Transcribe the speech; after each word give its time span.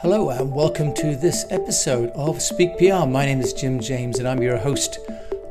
Hello, 0.00 0.28
and 0.28 0.52
welcome 0.52 0.92
to 0.94 1.16
this 1.16 1.46
episode 1.50 2.10
of 2.10 2.42
Speak 2.42 2.76
PR. 2.76 3.06
My 3.06 3.24
name 3.24 3.40
is 3.40 3.52
Jim 3.52 3.80
James, 3.80 4.18
and 4.18 4.28
I'm 4.28 4.42
your 4.42 4.58
host 4.58 4.98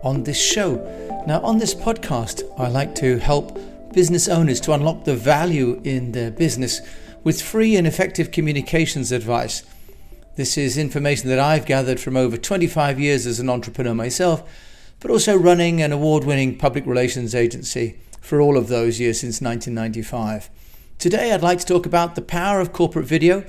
on 0.03 0.23
this 0.23 0.39
show. 0.39 0.75
Now, 1.25 1.41
on 1.41 1.57
this 1.57 1.73
podcast, 1.73 2.43
I 2.59 2.67
like 2.67 2.93
to 2.95 3.17
help 3.17 3.57
business 3.93 4.27
owners 4.27 4.59
to 4.61 4.73
unlock 4.73 5.05
the 5.05 5.15
value 5.15 5.81
in 5.83 6.11
their 6.11 6.29
business 6.29 6.81
with 7.23 7.41
free 7.41 7.75
and 7.75 7.87
effective 7.87 8.31
communications 8.31 9.11
advice. 9.11 9.63
This 10.35 10.57
is 10.57 10.77
information 10.77 11.29
that 11.29 11.39
I've 11.39 11.65
gathered 11.65 11.99
from 11.99 12.15
over 12.15 12.37
25 12.37 12.99
years 12.99 13.25
as 13.25 13.39
an 13.39 13.49
entrepreneur 13.49 13.95
myself, 13.95 14.43
but 14.99 15.09
also 15.09 15.35
running 15.35 15.81
an 15.81 15.91
award 15.91 16.25
winning 16.25 16.57
public 16.57 16.85
relations 16.85 17.33
agency 17.33 17.97
for 18.21 18.39
all 18.39 18.57
of 18.57 18.67
those 18.67 18.99
years 18.99 19.19
since 19.19 19.41
1995. 19.41 20.49
Today, 20.99 21.33
I'd 21.33 21.41
like 21.41 21.59
to 21.59 21.65
talk 21.65 21.85
about 21.85 22.15
the 22.15 22.21
power 22.21 22.61
of 22.61 22.71
corporate 22.71 23.05
video 23.05 23.43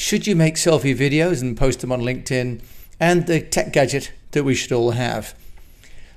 should 0.00 0.26
you 0.26 0.34
make 0.34 0.54
selfie 0.54 0.96
videos 0.96 1.42
and 1.42 1.54
post 1.54 1.80
them 1.80 1.92
on 1.92 2.00
LinkedIn? 2.00 2.62
And 2.98 3.26
the 3.26 3.42
tech 3.42 3.70
gadget 3.70 4.12
that 4.30 4.44
we 4.44 4.54
should 4.54 4.72
all 4.72 4.92
have. 4.92 5.34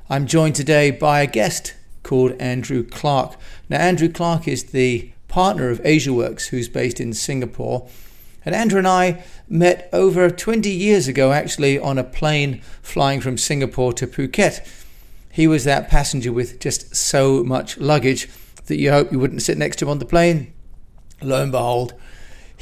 I'm 0.09 0.25
joined 0.25 0.55
today 0.55 0.89
by 0.89 1.19
a 1.19 1.27
guest 1.27 1.75
called 2.01 2.31
Andrew 2.39 2.83
Clark. 2.83 3.35
Now, 3.67 3.79
Andrew 3.79 4.07
Clark 4.07 4.47
is 4.47 4.63
the 4.63 5.11
partner 5.27 5.69
of 5.69 5.83
AsiaWorks, 5.83 6.47
who's 6.47 6.69
based 6.69 7.01
in 7.01 7.11
Singapore. 7.11 7.89
And 8.45 8.55
Andrew 8.55 8.77
and 8.77 8.87
I 8.87 9.21
met 9.49 9.89
over 9.91 10.29
20 10.29 10.69
years 10.69 11.09
ago, 11.09 11.33
actually, 11.33 11.77
on 11.77 11.97
a 11.97 12.05
plane 12.05 12.61
flying 12.81 13.19
from 13.19 13.37
Singapore 13.37 13.91
to 13.93 14.07
Phuket. 14.07 14.65
He 15.29 15.45
was 15.45 15.65
that 15.65 15.89
passenger 15.89 16.31
with 16.31 16.61
just 16.61 16.95
so 16.95 17.43
much 17.43 17.77
luggage 17.77 18.29
that 18.67 18.79
you 18.79 18.91
hope 18.91 19.11
you 19.11 19.19
wouldn't 19.19 19.41
sit 19.41 19.57
next 19.57 19.75
to 19.79 19.85
him 19.85 19.89
on 19.89 19.99
the 19.99 20.05
plane. 20.05 20.53
Lo 21.21 21.43
and 21.43 21.51
behold, 21.51 21.93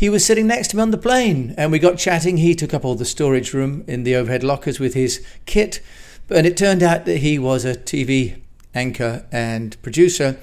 he 0.02 0.10
was 0.10 0.26
sitting 0.26 0.48
next 0.48 0.70
to 0.70 0.76
me 0.76 0.82
on 0.82 0.90
the 0.90 0.98
plane 0.98 1.54
and 1.60 1.72
we 1.72 1.78
got 1.78 1.96
chatting. 1.96 2.38
He 2.38 2.56
took 2.56 2.74
up 2.74 2.84
all 2.84 2.96
the 2.96 3.06
storage 3.06 3.54
room 3.54 3.84
in 3.86 4.02
the 4.02 4.16
overhead 4.16 4.44
lockers 4.44 4.80
with 4.80 4.96
his 4.96 5.24
kit. 5.46 5.80
And 6.28 6.48
it 6.48 6.58
turned 6.58 6.82
out 6.82 7.06
that 7.06 7.18
he 7.18 7.38
was 7.38 7.66
a 7.66 7.76
TV 7.76 8.42
anchor 8.74 9.28
and 9.32 9.80
producer. 9.84 10.40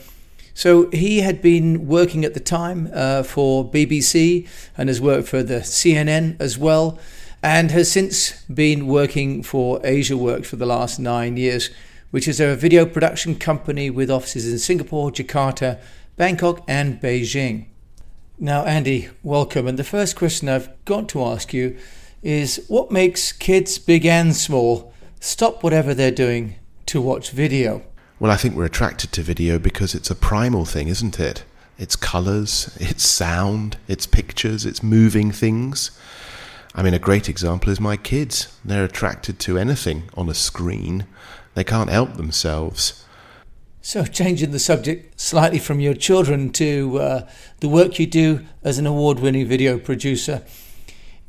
So 0.55 0.89
he 0.91 1.23
had 1.23 1.43
been 1.43 1.89
working 1.89 2.25
at 2.25 2.35
the 2.35 2.41
time 2.41 2.89
uh, 2.95 3.25
for 3.25 3.69
BBC 3.69 4.47
and 4.77 4.89
has 4.89 5.01
worked 5.01 5.27
for 5.27 5.43
the 5.43 5.59
CNN 5.63 6.41
as 6.41 6.57
well, 6.57 6.97
and 7.43 7.73
has 7.73 7.91
since 7.91 8.45
been 8.45 8.87
working 8.87 9.43
for 9.43 9.81
Asia 9.83 10.15
AsiaWorks 10.15 10.47
for 10.47 10.55
the 10.55 10.67
last 10.67 11.01
nine 11.01 11.37
years, 11.37 11.71
which 12.13 12.29
is 12.29 12.39
a 12.39 12.55
video 12.55 12.87
production 12.87 13.35
company 13.35 13.91
with 13.91 14.09
offices 14.09 14.53
in 14.53 14.61
Singapore, 14.61 15.11
Jakarta, 15.11 15.81
Bangkok, 16.17 16.63
and 16.69 17.01
Beijing. 17.01 17.67
Now, 18.41 18.65
Andy, 18.65 19.09
welcome. 19.25 19.67
And 19.67 19.77
the 19.77 19.83
first 19.83 20.15
question 20.15 20.49
I've 20.49 20.69
got 20.85 21.09
to 21.09 21.25
ask 21.25 21.53
you 21.53 21.77
is 22.23 22.65
what 22.69 22.93
makes 22.93 23.33
kids, 23.33 23.81
big 23.81 24.07
and 24.07 24.37
small, 24.37 24.95
stop 25.19 25.65
whatever 25.65 25.93
they're 25.93 26.13
doing 26.13 26.55
to 26.87 27.01
watch 27.01 27.33
video? 27.33 27.83
Well, 28.21 28.31
I 28.31 28.37
think 28.37 28.55
we're 28.55 28.65
attracted 28.65 29.11
to 29.13 29.23
video 29.23 29.59
because 29.59 29.93
it's 29.93 30.09
a 30.09 30.15
primal 30.15 30.65
thing, 30.65 30.87
isn't 30.87 31.19
it? 31.19 31.43
It's 31.79 31.97
colours, 31.97 32.77
it's 32.81 33.05
sound, 33.05 33.77
it's 33.89 34.07
pictures, 34.07 34.65
it's 34.65 34.85
moving 34.85 35.33
things. 35.33 35.91
I 36.77 36.85
mean, 36.85 36.95
a 36.95 37.01
great 37.01 37.29
example 37.29 37.73
is 37.73 37.81
my 37.81 37.97
kids. 37.97 38.57
They're 38.65 38.85
attracted 38.85 39.41
to 39.41 39.59
anything 39.59 40.11
on 40.15 40.29
a 40.29 40.35
screen, 40.35 41.07
they 41.55 41.65
can't 41.65 41.91
help 41.91 42.15
themselves. 42.15 43.05
So, 43.89 44.05
changing 44.05 44.51
the 44.51 44.59
subject 44.59 45.19
slightly 45.19 45.59
from 45.59 45.81
your 45.81 45.95
children 45.95 46.51
to 46.51 46.99
uh, 46.99 47.29
the 47.61 47.71
work 47.71 47.99
you 47.99 48.07
do 48.07 48.45
as 48.63 48.77
an 48.77 48.87
award 48.87 49.19
winning 49.19 49.47
video 49.47 49.79
producer. 49.79 50.43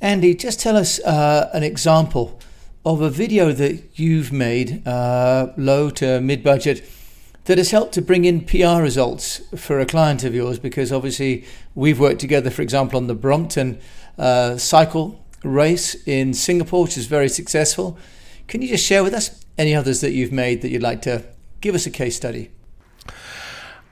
Andy, 0.01 0.35
just 0.35 0.59
tell 0.59 0.75
us 0.75 0.99
uh, 1.05 1.49
an 1.53 1.63
example 1.63 2.37
of 2.83 2.99
a 2.99 3.09
video 3.09 3.53
that 3.53 3.97
you've 3.97 4.33
made, 4.33 4.85
uh, 4.85 5.53
low 5.55 5.89
to 5.91 6.19
mid 6.19 6.43
budget, 6.43 6.85
that 7.45 7.57
has 7.57 7.71
helped 7.71 7.93
to 7.93 8.01
bring 8.01 8.25
in 8.25 8.43
PR 8.43 8.81
results 8.81 9.39
for 9.55 9.79
a 9.79 9.85
client 9.85 10.25
of 10.25 10.35
yours. 10.35 10.59
Because 10.59 10.91
obviously, 10.91 11.45
we've 11.75 11.97
worked 11.97 12.19
together, 12.19 12.49
for 12.49 12.61
example, 12.61 12.97
on 12.97 13.07
the 13.07 13.15
Brompton 13.15 13.79
uh, 14.17 14.57
cycle 14.57 15.25
race 15.45 15.95
in 16.05 16.33
Singapore, 16.33 16.83
which 16.83 16.97
is 16.97 17.05
very 17.05 17.29
successful. 17.29 17.97
Can 18.49 18.61
you 18.61 18.67
just 18.67 18.85
share 18.85 19.01
with 19.01 19.13
us 19.13 19.45
any 19.57 19.73
others 19.73 20.01
that 20.01 20.11
you've 20.11 20.33
made 20.33 20.61
that 20.61 20.71
you'd 20.71 20.83
like 20.83 21.01
to 21.03 21.23
Give 21.61 21.75
us 21.75 21.85
a 21.85 21.91
case 21.91 22.15
study. 22.15 22.51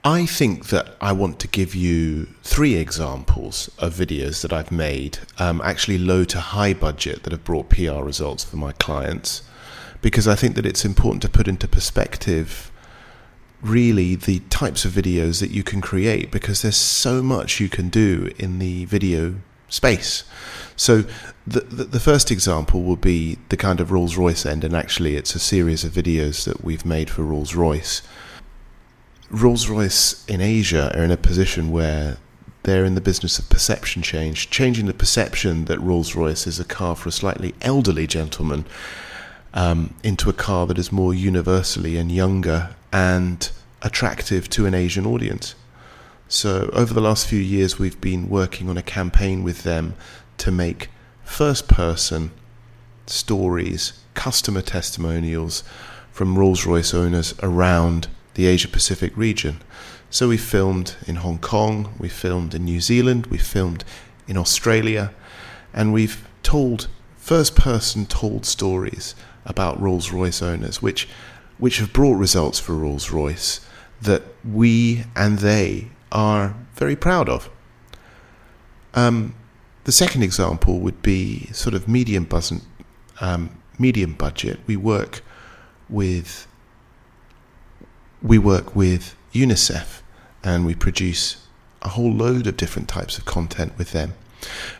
I 0.04 0.26
think 0.26 0.68
that 0.68 0.96
I 1.00 1.12
want 1.12 1.38
to 1.40 1.48
give 1.48 1.74
you 1.74 2.28
three 2.42 2.76
examples 2.76 3.68
of 3.78 3.94
videos 3.94 4.42
that 4.42 4.52
I've 4.52 4.70
made, 4.70 5.18
um, 5.38 5.60
actually 5.62 5.98
low 5.98 6.24
to 6.24 6.40
high 6.40 6.72
budget, 6.72 7.24
that 7.24 7.32
have 7.32 7.44
brought 7.44 7.68
PR 7.68 8.02
results 8.02 8.44
for 8.44 8.56
my 8.56 8.72
clients, 8.72 9.42
because 10.00 10.26
I 10.28 10.34
think 10.34 10.54
that 10.54 10.64
it's 10.64 10.84
important 10.84 11.20
to 11.22 11.28
put 11.28 11.48
into 11.48 11.68
perspective 11.68 12.70
really 13.60 14.14
the 14.14 14.38
types 14.50 14.84
of 14.84 14.92
videos 14.92 15.40
that 15.40 15.50
you 15.50 15.64
can 15.64 15.80
create, 15.80 16.30
because 16.30 16.62
there's 16.62 16.76
so 16.76 17.20
much 17.22 17.58
you 17.58 17.68
can 17.68 17.88
do 17.88 18.30
in 18.38 18.60
the 18.60 18.84
video 18.84 19.34
space. 19.68 20.24
So 20.76 21.04
the, 21.46 21.60
the, 21.60 21.84
the 21.84 22.00
first 22.00 22.30
example 22.30 22.82
will 22.82 22.96
be 22.96 23.38
the 23.48 23.56
kind 23.56 23.80
of 23.80 23.90
Rolls 23.90 24.16
Royce 24.16 24.46
end, 24.46 24.64
and 24.64 24.74
actually 24.74 25.16
it's 25.16 25.34
a 25.34 25.38
series 25.38 25.84
of 25.84 25.92
videos 25.92 26.44
that 26.44 26.62
we've 26.62 26.84
made 26.84 27.10
for 27.10 27.22
Rolls 27.22 27.54
Royce. 27.54 28.02
Rolls 29.30 29.68
Royce 29.68 30.24
in 30.26 30.40
Asia 30.40 30.96
are 30.96 31.04
in 31.04 31.10
a 31.10 31.16
position 31.16 31.70
where 31.70 32.16
they're 32.62 32.84
in 32.84 32.94
the 32.94 33.00
business 33.00 33.38
of 33.38 33.48
perception 33.48 34.02
change, 34.02 34.50
changing 34.50 34.86
the 34.86 34.94
perception 34.94 35.66
that 35.66 35.80
Rolls 35.80 36.14
Royce 36.14 36.46
is 36.46 36.60
a 36.60 36.64
car 36.64 36.94
for 36.96 37.08
a 37.08 37.12
slightly 37.12 37.54
elderly 37.60 38.06
gentleman 38.06 38.64
um, 39.54 39.94
into 40.02 40.28
a 40.28 40.34
car 40.34 40.66
that 40.66 40.78
is 40.78 40.92
more 40.92 41.14
universally 41.14 41.96
and 41.96 42.12
younger 42.12 42.76
and 42.92 43.50
attractive 43.82 44.48
to 44.50 44.66
an 44.66 44.74
Asian 44.74 45.06
audience. 45.06 45.54
So, 46.30 46.68
over 46.74 46.92
the 46.92 47.00
last 47.00 47.26
few 47.26 47.40
years, 47.40 47.78
we've 47.78 47.98
been 48.02 48.28
working 48.28 48.68
on 48.68 48.76
a 48.76 48.82
campaign 48.82 49.42
with 49.42 49.62
them 49.62 49.94
to 50.36 50.50
make 50.50 50.90
first 51.24 51.68
person 51.68 52.32
stories, 53.06 53.94
customer 54.12 54.60
testimonials 54.60 55.64
from 56.12 56.38
Rolls 56.38 56.66
Royce 56.66 56.92
owners 56.92 57.34
around 57.42 58.08
the 58.34 58.44
Asia 58.44 58.68
Pacific 58.68 59.16
region. 59.16 59.62
So, 60.10 60.28
we 60.28 60.36
filmed 60.36 60.96
in 61.06 61.16
Hong 61.16 61.38
Kong, 61.38 61.94
we 61.98 62.10
filmed 62.10 62.54
in 62.54 62.66
New 62.66 62.82
Zealand, 62.82 63.28
we 63.28 63.38
filmed 63.38 63.82
in 64.26 64.36
Australia, 64.36 65.14
and 65.72 65.94
we've 65.94 66.28
told 66.42 66.88
first 67.16 67.56
person 67.56 68.04
told 68.04 68.44
stories 68.44 69.14
about 69.46 69.80
Rolls 69.80 70.12
Royce 70.12 70.42
owners, 70.42 70.82
which, 70.82 71.08
which 71.56 71.78
have 71.78 71.94
brought 71.94 72.18
results 72.18 72.60
for 72.60 72.74
Rolls 72.74 73.10
Royce 73.10 73.66
that 74.02 74.24
we 74.44 75.04
and 75.16 75.38
they 75.38 75.88
are 76.12 76.54
very 76.74 76.96
proud 76.96 77.28
of. 77.28 77.50
Um, 78.94 79.34
the 79.84 79.92
second 79.92 80.22
example 80.22 80.80
would 80.80 81.02
be 81.02 81.46
sort 81.52 81.74
of 81.74 81.88
medium, 81.88 82.24
budget. 82.24 82.62
um, 83.20 83.50
medium 83.78 84.14
budget. 84.14 84.60
We 84.66 84.76
work 84.76 85.22
with 85.88 86.46
we 88.20 88.36
work 88.36 88.74
with 88.74 89.14
UNICEF 89.32 90.02
and 90.42 90.66
we 90.66 90.74
produce 90.74 91.46
a 91.82 91.90
whole 91.90 92.12
load 92.12 92.48
of 92.48 92.56
different 92.56 92.88
types 92.88 93.16
of 93.16 93.24
content 93.24 93.78
with 93.78 93.92
them. 93.92 94.14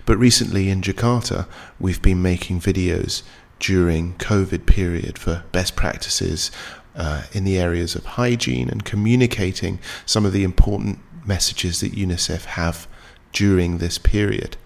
But 0.06 0.16
recently 0.18 0.70
in 0.70 0.82
Jakarta, 0.82 1.46
we've 1.78 2.02
been 2.02 2.20
making 2.20 2.60
videos 2.60 3.22
during 3.60 4.14
COVID 4.14 4.66
period 4.66 5.18
for 5.18 5.44
best 5.52 5.76
practices 5.76 6.50
uh, 6.96 7.22
in 7.32 7.44
the 7.44 7.58
areas 7.58 7.94
of 7.94 8.04
hygiene 8.04 8.68
and 8.68 8.84
communicating 8.84 9.78
some 10.04 10.26
of 10.26 10.32
the 10.32 10.42
important 10.42 10.98
messages 11.28 11.80
that 11.80 11.92
UNICEF 11.92 12.44
have 12.46 12.88
during 13.32 13.78
this 13.78 13.98
period. 13.98 14.56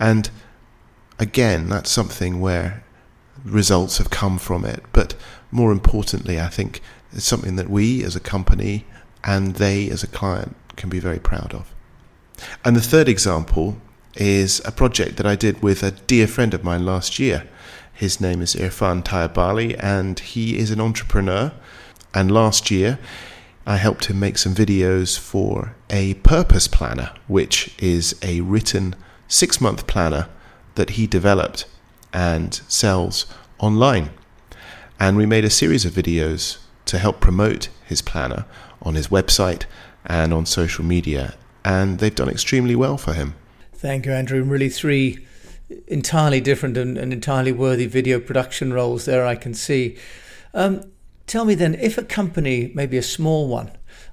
And 0.00 0.30
again, 1.18 1.68
that's 1.68 1.90
something 1.90 2.40
where 2.40 2.84
results 3.44 3.98
have 3.98 4.08
come 4.08 4.38
from 4.38 4.64
it. 4.64 4.82
But 4.92 5.14
more 5.50 5.72
importantly, 5.72 6.40
I 6.40 6.48
think 6.48 6.80
it's 7.12 7.24
something 7.24 7.56
that 7.56 7.68
we 7.68 8.02
as 8.04 8.16
a 8.16 8.20
company 8.20 8.86
and 9.24 9.56
they 9.56 9.90
as 9.90 10.02
a 10.02 10.06
client 10.06 10.56
can 10.76 10.88
be 10.88 11.00
very 11.00 11.18
proud 11.18 11.52
of. 11.52 11.74
And 12.64 12.76
the 12.76 12.80
third 12.80 13.08
example 13.08 13.76
is 14.14 14.62
a 14.64 14.72
project 14.72 15.16
that 15.16 15.26
I 15.26 15.36
did 15.36 15.62
with 15.62 15.82
a 15.82 15.90
dear 15.90 16.26
friend 16.26 16.54
of 16.54 16.64
mine 16.64 16.84
last 16.84 17.18
year. 17.18 17.48
His 17.92 18.20
name 18.20 18.40
is 18.42 18.54
Irfan 18.54 19.02
Tayabali, 19.02 19.76
and 19.80 20.18
he 20.20 20.56
is 20.56 20.70
an 20.70 20.80
entrepreneur. 20.80 21.52
And 22.14 22.30
last 22.30 22.70
year, 22.70 22.98
I 23.68 23.76
helped 23.76 24.06
him 24.06 24.18
make 24.18 24.38
some 24.38 24.54
videos 24.54 25.18
for 25.18 25.76
a 25.90 26.14
purpose 26.14 26.66
planner, 26.66 27.12
which 27.26 27.74
is 27.78 28.18
a 28.22 28.40
written 28.40 28.94
six 29.28 29.60
month 29.60 29.86
planner 29.86 30.30
that 30.76 30.90
he 30.90 31.06
developed 31.06 31.66
and 32.10 32.54
sells 32.66 33.26
online. 33.58 34.08
And 34.98 35.18
we 35.18 35.26
made 35.26 35.44
a 35.44 35.50
series 35.50 35.84
of 35.84 35.92
videos 35.92 36.56
to 36.86 36.96
help 36.96 37.20
promote 37.20 37.68
his 37.84 38.00
planner 38.00 38.46
on 38.80 38.94
his 38.94 39.08
website 39.08 39.64
and 40.06 40.32
on 40.32 40.46
social 40.46 40.82
media. 40.82 41.34
And 41.62 41.98
they've 41.98 42.14
done 42.14 42.30
extremely 42.30 42.74
well 42.74 42.96
for 42.96 43.12
him. 43.12 43.34
Thank 43.74 44.06
you, 44.06 44.12
Andrew. 44.12 44.42
Really, 44.44 44.70
three 44.70 45.26
entirely 45.86 46.40
different 46.40 46.78
and, 46.78 46.96
and, 46.96 47.12
entirely 47.12 47.52
worthy 47.52 47.84
video 47.84 48.18
production 48.18 48.72
roles 48.72 49.04
there, 49.04 49.26
I 49.26 49.34
can 49.34 49.52
see. 49.52 49.98
Um, 50.54 50.90
tell 51.28 51.44
me 51.44 51.54
then, 51.54 51.74
if 51.76 51.96
a 51.96 52.02
company, 52.02 52.72
maybe 52.74 52.96
a 52.96 53.02
small 53.02 53.46
one, 53.46 53.70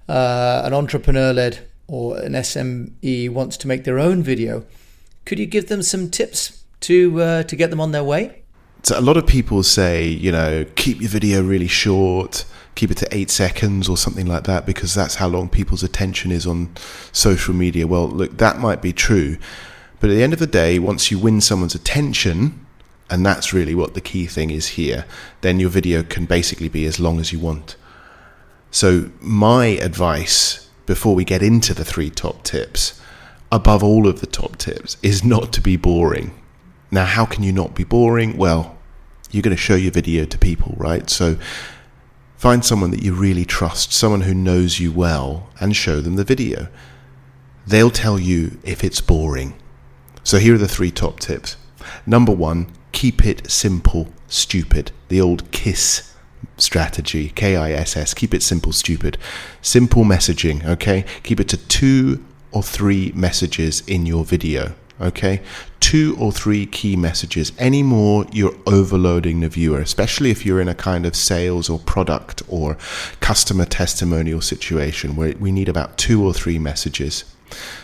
uh, 0.07 0.61
an 0.63 0.73
entrepreneur 0.73 1.33
led 1.33 1.67
or 1.87 2.17
an 2.19 2.33
SME 2.33 3.29
wants 3.31 3.57
to 3.57 3.67
make 3.67 3.85
their 3.85 3.97
own 3.97 4.21
video, 4.21 4.65
could 5.25 5.39
you 5.39 5.47
give 5.47 5.67
them 5.67 5.81
some 5.81 6.11
tips 6.11 6.63
to 6.81 7.21
uh, 7.21 7.43
to 7.43 7.55
get 7.55 7.71
them 7.71 7.81
on 7.81 7.91
their 7.91 8.03
way? 8.03 8.43
So 8.83 8.99
a 8.99 9.01
lot 9.01 9.17
of 9.17 9.25
people 9.25 9.63
say, 9.63 10.05
you 10.07 10.31
know, 10.31 10.65
keep 10.75 11.01
your 11.01 11.09
video 11.09 11.41
really 11.41 11.67
short, 11.67 12.45
keep 12.75 12.91
it 12.91 12.97
to 12.97 13.07
eight 13.11 13.31
seconds 13.31 13.89
or 13.89 13.97
something 13.97 14.27
like 14.27 14.43
that, 14.43 14.67
because 14.67 14.93
that's 14.93 15.15
how 15.15 15.27
long 15.27 15.49
people's 15.49 15.81
attention 15.81 16.31
is 16.31 16.45
on 16.45 16.75
social 17.11 17.55
media. 17.55 17.87
Well, 17.87 18.07
look, 18.07 18.37
that 18.37 18.59
might 18.59 18.83
be 18.83 18.93
true, 18.93 19.37
but 19.99 20.11
at 20.11 20.13
the 20.13 20.21
end 20.21 20.33
of 20.33 20.39
the 20.39 20.47
day, 20.47 20.77
once 20.77 21.09
you 21.09 21.17
win 21.17 21.41
someone's 21.41 21.73
attention, 21.73 22.64
and 23.09 23.25
that's 23.25 23.53
really 23.53 23.75
what 23.75 23.93
the 23.93 24.01
key 24.01 24.25
thing 24.25 24.49
is 24.49 24.69
here, 24.69 25.05
then 25.41 25.59
your 25.59 25.69
video 25.69 26.03
can 26.03 26.25
basically 26.25 26.69
be 26.69 26.85
as 26.85 26.99
long 26.99 27.19
as 27.19 27.31
you 27.31 27.39
want. 27.39 27.75
So 28.71 29.11
my 29.21 29.67
advice 29.67 30.69
before 30.85 31.15
we 31.15 31.23
get 31.23 31.41
into 31.41 31.73
the 31.73 31.85
three 31.85 32.09
top 32.09 32.43
tips, 32.43 32.99
above 33.51 33.83
all 33.83 34.07
of 34.07 34.21
the 34.21 34.27
top 34.27 34.57
tips, 34.57 34.97
is 35.01 35.23
not 35.23 35.53
to 35.53 35.61
be 35.61 35.77
boring. 35.77 36.31
Now, 36.91 37.05
how 37.05 37.25
can 37.25 37.43
you 37.43 37.51
not 37.51 37.75
be 37.75 37.83
boring? 37.83 38.37
Well, 38.37 38.77
you're 39.31 39.41
going 39.41 39.55
to 39.55 39.61
show 39.61 39.75
your 39.75 39.91
video 39.91 40.25
to 40.25 40.37
people, 40.37 40.75
right? 40.77 41.09
So 41.09 41.37
find 42.37 42.63
someone 42.63 42.91
that 42.91 43.03
you 43.03 43.13
really 43.13 43.45
trust, 43.45 43.93
someone 43.93 44.21
who 44.21 44.33
knows 44.33 44.79
you 44.79 44.91
well, 44.91 45.49
and 45.59 45.75
show 45.75 46.01
them 46.01 46.15
the 46.15 46.23
video. 46.23 46.67
They'll 47.67 47.89
tell 47.89 48.19
you 48.19 48.59
if 48.63 48.83
it's 48.83 49.01
boring. 49.01 49.55
So 50.23 50.37
here 50.37 50.55
are 50.55 50.59
the 50.59 50.67
three 50.67 50.91
top 50.91 51.19
tips. 51.19 51.57
Number 52.05 52.31
one, 52.31 52.67
keep 52.95 53.25
it 53.25 53.51
simple, 53.51 54.07
stupid. 54.29 54.91
The 55.09 55.19
old 55.19 55.51
KISS 55.51 56.15
strategy, 56.57 57.29
K 57.35 57.57
I 57.57 57.73
S 57.73 57.97
S. 57.97 58.13
Keep 58.13 58.33
it 58.33 58.41
simple, 58.41 58.71
stupid. 58.71 59.17
Simple 59.61 60.03
messaging, 60.05 60.65
okay? 60.65 61.03
Keep 61.23 61.41
it 61.41 61.49
to 61.49 61.57
two 61.57 62.23
or 62.53 62.63
three 62.63 63.11
messages 63.13 63.83
in 63.85 64.05
your 64.05 64.23
video, 64.23 64.73
okay? 65.01 65.41
Two 65.81 66.15
or 66.17 66.31
three 66.31 66.65
key 66.65 66.95
messages. 66.95 67.51
Any 67.59 67.83
more, 67.83 68.25
you're 68.31 68.55
overloading 68.65 69.41
the 69.41 69.49
viewer, 69.49 69.81
especially 69.81 70.31
if 70.31 70.45
you're 70.45 70.61
in 70.61 70.69
a 70.69 70.73
kind 70.73 71.05
of 71.05 71.17
sales 71.17 71.69
or 71.69 71.79
product 71.79 72.43
or 72.47 72.77
customer 73.19 73.65
testimonial 73.65 74.39
situation 74.39 75.17
where 75.17 75.35
we 75.37 75.51
need 75.51 75.67
about 75.67 75.97
two 75.97 76.25
or 76.25 76.33
three 76.33 76.59
messages. 76.59 77.25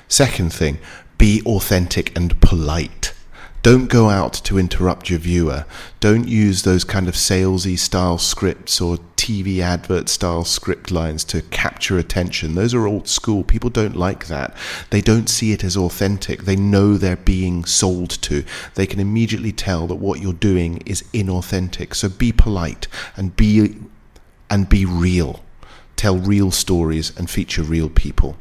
Second 0.08 0.54
thing, 0.54 0.78
be 1.18 1.42
authentic 1.46 2.16
and 2.18 2.40
polite. 2.40 3.14
Don't 3.64 3.88
go 3.88 4.10
out 4.10 4.34
to 4.34 4.58
interrupt 4.58 5.12
your 5.12 5.20
viewer. 5.20 5.66
Don't 6.00 6.28
use 6.28 6.64
those 6.64 6.84
kind 6.84 7.08
of 7.08 7.14
salesy 7.14 7.78
style 7.78 8.18
scripts 8.18 8.82
or 8.82 8.98
TV 9.18 9.60
advert 9.60 10.10
style 10.10 10.44
script 10.44 10.90
lines 10.90 11.24
to 11.26 11.44
capture 11.44 12.00
attention. 12.00 12.56
Those 12.56 12.74
are 12.74 12.88
old 12.88 13.08
school. 13.08 13.44
People 13.44 13.70
don't 13.70 13.96
like 13.96 14.26
that. 14.26 14.56
They 14.90 15.00
don't 15.00 15.30
see 15.30 15.52
it 15.52 15.64
as 15.64 15.78
authentic. 15.78 16.46
They 16.46 16.56
know 16.56 16.98
they're 16.98 17.16
being 17.16 17.64
sold 17.66 18.10
to. 18.24 18.44
They 18.74 18.88
can 18.88 19.00
immediately 19.00 19.52
tell 19.52 19.86
that 19.88 19.96
what 19.96 20.22
you're 20.22 20.34
doing 20.34 20.78
is 20.88 21.04
inauthentic. 21.14 21.94
So 21.94 22.10
be 22.10 22.32
polite 22.32 22.88
and 23.16 23.36
be 23.36 23.76
and 24.50 24.68
be 24.68 24.86
real. 24.86 25.44
Tell 25.96 26.18
real 26.18 26.50
stories 26.50 27.16
and 27.16 27.30
feature 27.30 27.62
real 27.62 27.90
people. 27.90 28.38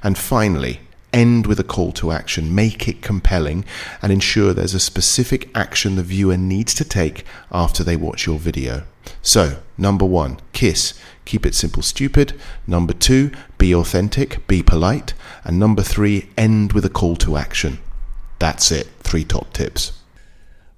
And 0.00 0.16
finally, 0.16 0.80
end 1.12 1.46
with 1.46 1.60
a 1.60 1.64
call 1.64 1.92
to 1.92 2.12
action, 2.12 2.54
make 2.54 2.88
it 2.88 3.02
compelling, 3.02 3.64
and 4.02 4.12
ensure 4.12 4.52
there's 4.52 4.74
a 4.74 4.80
specific 4.80 5.50
action 5.54 5.96
the 5.96 6.02
viewer 6.02 6.36
needs 6.36 6.74
to 6.74 6.84
take 6.84 7.24
after 7.50 7.82
they 7.82 7.96
watch 7.96 8.26
your 8.26 8.38
video. 8.38 8.84
So, 9.22 9.58
number 9.76 10.04
one, 10.04 10.40
kiss. 10.52 10.98
Keep 11.24 11.46
it 11.46 11.54
simple, 11.54 11.82
stupid. 11.82 12.38
Number 12.66 12.92
two, 12.92 13.30
be 13.58 13.74
authentic, 13.74 14.46
be 14.46 14.62
polite. 14.62 15.14
And 15.44 15.58
number 15.58 15.82
three, 15.82 16.28
end 16.36 16.72
with 16.72 16.84
a 16.84 16.90
call 16.90 17.16
to 17.16 17.36
action. 17.36 17.78
That's 18.38 18.70
it. 18.70 18.88
Three 19.00 19.24
top 19.24 19.52
tips. 19.52 19.92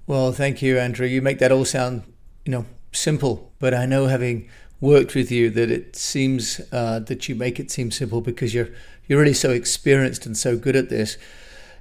Well, 0.05 0.31
thank 0.33 0.61
you, 0.61 0.77
Andrew. 0.77 1.07
You 1.07 1.21
make 1.21 1.39
that 1.39 1.51
all 1.51 1.65
sound, 1.65 2.03
you 2.45 2.51
know, 2.51 2.65
simple, 2.91 3.51
but 3.59 3.73
I 3.73 3.85
know 3.85 4.07
having 4.07 4.49
worked 4.83 5.15
with 5.15 5.31
you 5.31 5.49
that 5.49 5.71
it 5.71 5.95
seems 5.95 6.59
uh, 6.73 6.99
that 6.99 7.29
you 7.29 7.35
make 7.35 7.57
it 7.57 7.71
seem 7.71 7.89
simple 7.89 8.19
because 8.19 8.53
you're 8.53 8.69
you're 9.07 9.19
really 9.19 9.33
so 9.33 9.49
experienced 9.49 10.25
and 10.25 10.37
so 10.37 10.57
good 10.57 10.75
at 10.75 10.89
this. 10.89 11.17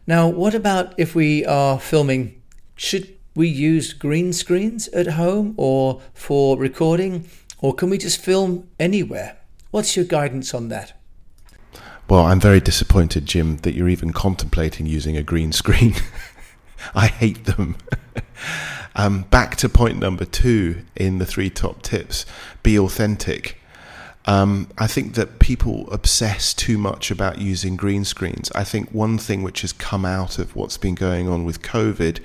Now, 0.06 0.28
what 0.28 0.54
about 0.54 0.94
if 0.96 1.14
we 1.14 1.44
are 1.44 1.78
filming? 1.78 2.40
Should 2.76 3.16
we 3.34 3.48
use 3.48 3.92
green 3.92 4.32
screens 4.32 4.88
at 4.88 5.08
home 5.08 5.54
or 5.56 6.00
for 6.14 6.56
recording, 6.56 7.28
or 7.60 7.74
can 7.74 7.90
we 7.90 7.98
just 7.98 8.20
film 8.20 8.68
anywhere? 8.78 9.36
What's 9.70 9.96
your 9.96 10.04
guidance 10.04 10.54
on 10.54 10.68
that? 10.68 10.92
Well, 12.08 12.24
I'm 12.26 12.40
very 12.40 12.60
disappointed, 12.60 13.26
Jim, 13.26 13.58
that 13.58 13.74
you're 13.74 13.88
even 13.88 14.12
contemplating 14.12 14.86
using 14.86 15.16
a 15.16 15.22
green 15.22 15.52
screen. 15.52 15.94
I 16.94 17.06
hate 17.06 17.44
them. 17.46 17.76
um, 18.94 19.22
back 19.22 19.56
to 19.56 19.68
point 19.68 19.98
number 19.98 20.24
two 20.24 20.82
in 20.96 21.18
the 21.18 21.26
three 21.26 21.50
top 21.50 21.82
tips 21.82 22.26
be 22.62 22.78
authentic. 22.78 23.58
Um, 24.24 24.68
I 24.78 24.86
think 24.86 25.14
that 25.14 25.40
people 25.40 25.88
obsess 25.90 26.54
too 26.54 26.78
much 26.78 27.10
about 27.10 27.38
using 27.38 27.76
green 27.76 28.04
screens. 28.04 28.52
I 28.54 28.62
think 28.62 28.90
one 28.92 29.18
thing 29.18 29.42
which 29.42 29.62
has 29.62 29.72
come 29.72 30.04
out 30.04 30.38
of 30.38 30.54
what's 30.54 30.78
been 30.78 30.94
going 30.94 31.28
on 31.28 31.44
with 31.44 31.62
COVID 31.62 32.20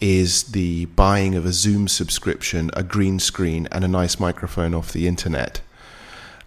is 0.00 0.44
the 0.44 0.86
buying 0.86 1.34
of 1.34 1.44
a 1.44 1.52
Zoom 1.52 1.86
subscription, 1.86 2.70
a 2.72 2.82
green 2.82 3.18
screen, 3.18 3.68
and 3.70 3.84
a 3.84 3.88
nice 3.88 4.18
microphone 4.18 4.74
off 4.74 4.92
the 4.92 5.06
internet. 5.06 5.60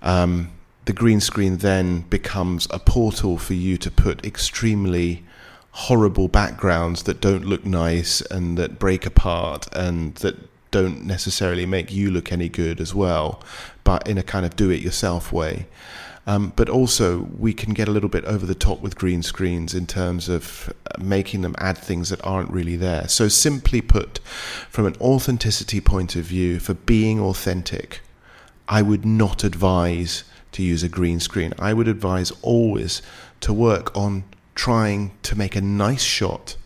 Um, 0.02 0.52
the 0.86 0.94
green 0.94 1.19
screen 1.19 1.58
then 1.58 2.02
becomes 2.02 2.68
a 2.72 2.80
portal 2.80 3.38
for 3.38 3.54
you 3.54 3.78
to 3.78 3.92
put 3.92 4.25
extremely 4.25 5.24
horrible 5.77 6.27
backgrounds 6.27 7.03
that 7.03 7.21
don't 7.21 7.45
look 7.45 7.63
nice 7.63 8.19
and 8.21 8.57
that 8.57 8.79
break 8.79 9.06
apart 9.06 9.68
and 9.74 10.15
that 10.15 10.35
don't 10.71 11.06
necessarily 11.06 11.68
make 11.68 11.94
you 11.94 12.09
look 12.09 12.31
any 12.31 12.50
good 12.50 12.81
as 12.81 12.95
well, 12.95 13.44
but 13.83 14.06
in 14.07 14.18
a 14.18 14.24
kind 14.24 14.44
of 14.44 14.56
do 14.56 14.71
it 14.71 14.81
yourself 14.81 15.31
way. 15.31 15.68
Um, 16.25 16.51
but 16.56 16.68
also, 16.68 17.29
we 17.38 17.53
can 17.53 17.75
get 17.75 17.88
a 17.88 17.91
little 17.91 18.09
bit 18.09 18.25
over 18.25 18.45
the 18.45 18.56
top 18.56 18.81
with 18.81 18.97
green 18.97 19.21
screens 19.21 19.75
in 19.75 19.85
terms 19.85 20.27
of 20.27 20.74
uh, 20.88 21.00
making 21.00 21.41
them 21.41 21.56
add 21.59 21.77
things 21.77 22.09
that 22.09 22.25
aren't 22.25 22.50
really 22.50 22.75
there. 22.75 23.07
So, 23.07 23.27
simply 23.27 23.80
put, 23.80 24.18
from 24.69 24.87
an 24.87 24.95
authenticity 24.99 25.80
point 25.80 26.16
of 26.16 26.25
view, 26.25 26.59
for 26.59 26.73
being 26.73 27.19
authentic, 27.19 28.02
I 28.68 28.81
would 28.81 29.06
not 29.06 29.44
advise 29.44 30.23
to 30.54 30.63
use 30.63 30.81
a 30.81 30.90
green 30.90 31.19
screen. 31.19 31.54
I 31.59 31.73
would 31.73 31.87
advise 31.87 32.31
always 32.42 33.04
to 33.42 33.54
work 33.54 33.95
on 33.95 34.23
trying 34.57 35.11
to 35.21 35.37
make 35.37 35.56
a 35.56 35.61
nice 35.61 36.02
shot 36.02 36.57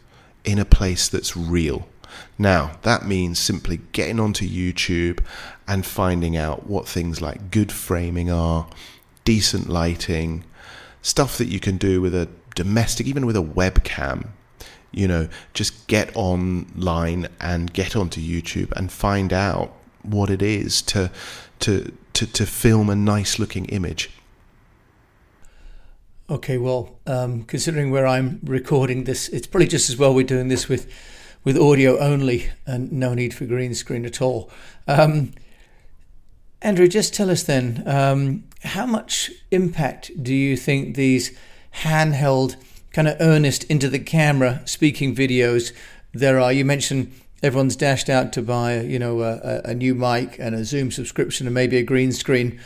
in 0.46 0.58
a 0.58 0.66
place 0.66 1.10
that's 1.10 1.36
real. 1.36 1.88
Now, 2.38 2.78
that 2.84 3.06
means 3.06 3.38
simply 3.38 3.82
getting 3.92 4.18
onto 4.18 4.48
YouTube 4.48 5.20
and 5.68 5.86
finding 5.86 6.38
out 6.38 6.68
what 6.68 6.88
things 6.88 7.22
like 7.22 7.52
good 7.52 7.72
framing 7.72 8.32
are, 8.32 8.68
decent 9.26 9.70
lighting, 9.70 10.46
stuff 11.02 11.38
that 11.38 11.50
you 11.50 11.60
can 11.60 11.76
do 11.78 12.02
with 12.02 12.16
a 12.16 12.30
domestic, 12.56 13.08
even 13.08 13.26
with 13.26 13.36
a 13.36 13.44
webcam. 13.44 14.30
You 14.92 15.08
know, 15.08 15.30
just 15.54 15.88
get 15.88 16.12
online 16.16 17.28
and 17.42 17.72
get 17.74 17.96
onto 17.96 18.22
YouTube 18.22 18.72
and 18.72 18.90
find 18.90 19.34
out 19.34 19.74
what 20.02 20.30
it 20.30 20.42
is 20.42 20.82
to 20.84 21.12
to 21.60 21.92
to, 22.14 22.26
to 22.26 22.46
film 22.46 22.90
a 22.90 22.96
nice 22.96 23.38
looking 23.38 23.66
image. 23.66 24.10
Okay, 26.32 26.58
well, 26.58 26.98
um, 27.08 27.44
considering 27.44 27.92
where 27.92 28.08
I'm 28.08 28.40
recording 28.46 29.04
this, 29.04 29.28
it's 29.28 29.46
probably 29.46 29.68
just 29.68 29.90
as 29.90 29.98
well 29.98 30.14
we're 30.14 30.26
doing 30.26 30.48
this 30.48 30.70
with 30.70 30.90
with 31.44 31.58
audio 31.58 32.00
only 32.00 32.48
and 32.66 32.90
no 32.90 33.14
need 33.14 33.34
for 33.34 33.46
green 33.46 33.74
screen 33.74 34.06
at 34.06 34.22
all. 34.22 34.50
Um, 34.88 35.34
Andrew, 36.62 36.88
just 36.88 37.14
tell 37.14 37.30
us 37.30 37.44
then, 37.44 37.84
um, 37.86 38.46
how 38.64 38.86
much 38.86 39.30
impact 39.50 40.24
do 40.24 40.34
you 40.34 40.56
think 40.56 40.96
these 40.96 41.38
handheld, 41.80 42.56
kind 42.94 43.10
of 43.10 43.18
earnest 43.20 43.66
into 43.66 43.90
the 43.90 44.00
camera 44.00 44.62
speaking 44.64 45.14
videos 45.14 45.74
there 46.14 46.40
are? 46.40 46.54
You 46.54 46.64
mentioned 46.64 47.12
everyone's 47.44 47.76
dashed 47.76 48.10
out 48.10 48.32
to 48.34 48.42
buy, 48.42 48.80
you 48.80 49.00
know, 49.00 49.20
a, 49.22 49.62
a 49.66 49.74
new 49.74 49.96
mic 49.96 50.40
and 50.40 50.56
a 50.56 50.64
Zoom 50.64 50.92
subscription 50.92 51.46
and 51.46 51.54
maybe 51.54 51.76
a 51.76 51.84
green 51.84 52.14
screen. 52.14 52.58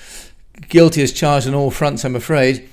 Guilty 0.70 1.02
as 1.02 1.12
charged 1.12 1.48
on 1.48 1.56
all 1.56 1.72
fronts, 1.72 2.06
I'm 2.06 2.16
afraid. 2.16 2.70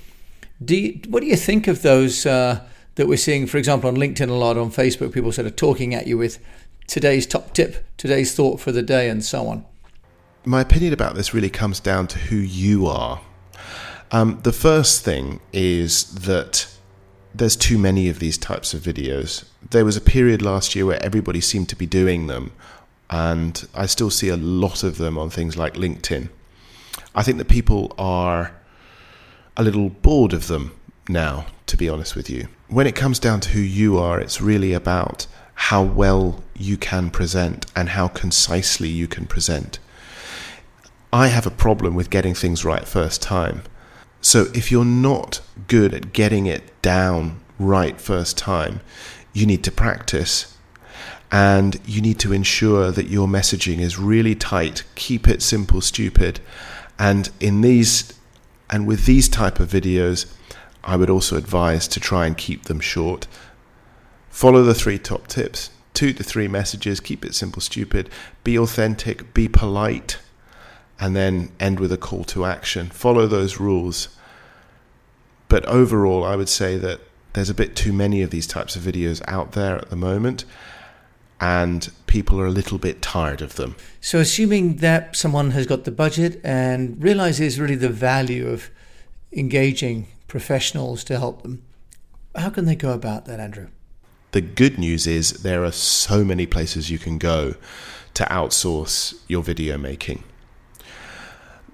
Do 0.63 0.77
you, 0.77 1.01
what 1.09 1.21
do 1.21 1.27
you 1.27 1.37
think 1.37 1.69
of 1.69 1.83
those? 1.83 2.27
Uh, 2.27 2.61
that 2.97 3.09
we're 3.09 3.17
seeing, 3.17 3.47
for 3.47 3.57
example, 3.57 3.89
on 3.89 3.97
LinkedIn 3.97 4.29
a 4.29 4.35
lot, 4.35 4.57
on 4.57 4.71
Facebook, 4.71 5.13
people 5.13 5.33
sort 5.33 5.47
of 5.47 5.57
talking 5.57 5.95
at 5.95 6.07
you 6.07 6.19
with 6.19 6.39
today's 6.87 7.27
top 7.27 7.55
tip, 7.55 7.85
today's 7.97 8.35
thought 8.35 8.61
for 8.61 8.73
the 8.73 8.83
day, 8.83 9.09
and 9.09 9.25
so 9.25 9.49
on? 9.49 9.65
My 10.45 10.61
opinion 10.61 10.93
about 10.93 11.15
this 11.15 11.33
really 11.33 11.51
comes 11.51 11.81
down 11.81 12.07
to 12.09 12.19
who 12.19 12.37
you 12.37 12.87
are. 12.87 13.21
Um, 14.11 14.41
the 14.43 14.53
first 14.53 15.05
thing 15.05 15.41
is 15.53 16.15
that 16.15 16.69
there's 17.35 17.57
too 17.57 17.79
many 17.79 18.11
of 18.11 18.19
these 18.19 18.37
types 18.37 18.75
of 18.75 18.83
videos. 18.83 19.45
There 19.71 19.87
was 19.87 19.97
a 19.97 20.03
period 20.03 20.43
last 20.43 20.75
year 20.75 20.85
where 20.85 21.03
everybody 21.03 21.41
seemed 21.41 21.71
to 21.71 21.77
be 21.77 21.87
doing 21.87 22.27
them, 22.27 22.53
and 23.09 23.67
I 23.75 23.87
still 23.87 24.11
see 24.11 24.29
a 24.29 24.37
lot 24.37 24.83
of 24.83 24.99
them 24.99 25.17
on 25.17 25.31
things 25.31 25.57
like 25.57 25.75
LinkedIn. 25.75 26.29
I 27.15 27.23
think 27.23 27.39
that 27.39 27.49
people 27.49 27.95
are 27.97 28.53
a 29.57 29.63
little 29.63 29.91
bored 29.91 30.33
of 30.33 30.47
them 30.49 30.73
now, 31.09 31.47
to 31.67 31.77
be 31.77 31.89
honest 31.89 32.17
with 32.17 32.31
you. 32.31 32.49
When 32.69 32.87
it 32.87 32.97
comes 32.97 33.19
down 33.19 33.41
to 33.41 33.51
who 33.51 33.61
you 33.61 33.99
are, 33.99 34.21
it's 34.21 34.41
really 34.41 34.73
about 34.73 35.27
how 35.55 35.83
well 35.83 36.43
you 36.57 36.77
can 36.77 37.11
present 37.11 37.67
and 37.77 37.91
how 37.91 38.09
concisely 38.09 38.89
you 38.89 39.07
can 39.07 39.27
present. 39.27 39.79
I 41.13 41.29
have 41.29 41.47
a 41.47 41.51
problem 41.51 41.95
with 41.95 42.11
getting 42.11 42.35
things 42.35 42.65
right 42.65 42.87
first 42.89 43.21
time. 43.21 43.63
So 44.21 44.47
if 44.55 44.71
you're 44.71 44.85
not 44.85 45.41
good 45.67 45.93
at 45.93 46.13
getting 46.13 46.47
it 46.47 46.81
down 46.81 47.41
right 47.59 48.01
first 48.01 48.39
time, 48.39 48.81
you 49.33 49.45
need 49.45 49.63
to 49.65 49.71
practice 49.71 50.57
and 51.31 51.81
you 51.87 52.01
need 52.01 52.19
to 52.21 52.33
ensure 52.33 52.91
that 52.91 53.09
your 53.09 53.27
messaging 53.27 53.79
is 53.79 53.99
really 53.99 54.35
tight. 54.35 54.85
Keep 54.95 55.29
it 55.29 55.43
simple, 55.43 55.81
stupid. 55.81 56.41
And 56.99 57.31
in 57.41 57.63
these 57.63 58.13
and 58.73 58.87
with 58.87 59.05
these 59.05 59.29
type 59.29 59.61
of 59.61 59.69
videos, 59.69 60.33
I 60.83 60.97
would 60.97 61.11
also 61.11 61.37
advise 61.37 61.87
to 61.89 62.01
try 62.01 62.27
and 62.27 62.37
keep 62.37 62.65
them 62.65 62.81
short. 62.81 63.29
Follow 64.31 64.63
the 64.63 64.75
three 64.75 64.99
top 64.99 65.29
tips. 65.29 65.71
Two 65.93 66.15
to 66.15 66.25
three 66.25 66.49
messages, 66.49 66.99
keep 66.99 67.23
it 67.23 67.35
simple, 67.35 67.61
stupid, 67.61 68.09
be 68.45 68.59
authentic, 68.59 69.35
be 69.35 69.47
polite, 69.47 70.19
and 70.99 71.15
then 71.15 71.53
end 71.61 71.79
with 71.79 71.93
a 71.93 71.99
call 71.99 72.25
to 72.25 72.47
action. 72.47 72.89
Follow 72.89 73.27
those 73.27 73.61
rules. 73.61 74.09
But 75.49 75.67
overall, 75.67 76.25
I 76.25 76.35
would 76.35 76.49
say 76.49 76.79
that 76.79 77.01
there's 77.35 77.51
a 77.51 77.55
bit 77.55 77.77
too 77.77 77.93
many 77.93 78.23
of 78.23 78.31
these 78.31 78.47
types 78.47 78.75
of 78.75 78.83
videos 78.83 79.21
out 79.29 79.53
there 79.53 79.77
at 79.77 79.91
the 79.91 79.97
moment, 79.97 80.47
and 81.43 81.91
people 82.07 82.41
are 82.41 82.47
a 82.47 82.53
little 82.53 82.79
bit 82.79 83.03
tired 83.03 83.43
of 83.43 83.57
them. 83.57 83.75
So, 84.01 84.21
assuming 84.21 84.77
that 84.77 85.17
someone 85.17 85.51
has 85.51 85.67
got 85.67 85.83
the 85.83 85.91
budget 85.91 86.41
and 86.45 87.03
realizes 87.03 87.59
really 87.59 87.75
the 87.75 87.89
value 87.89 88.49
of 88.49 88.71
engaging 89.33 90.07
professionals 90.29 91.03
to 91.05 91.19
help 91.19 91.43
them, 91.43 91.65
how 92.37 92.49
can 92.51 92.65
they 92.65 92.77
go 92.77 92.93
about 92.93 93.25
that, 93.25 93.41
Andrew? 93.41 93.67
The 94.31 94.41
good 94.41 94.79
news 94.79 95.09
is 95.09 95.43
there 95.43 95.65
are 95.65 95.73
so 95.73 96.25
many 96.25 96.47
places 96.47 96.91
you 96.91 96.99
can 96.99 97.19
go 97.19 97.57
to 98.15 98.25
outsource 98.25 99.21
your 99.27 99.43
video 99.43 99.77
making. 99.77 100.23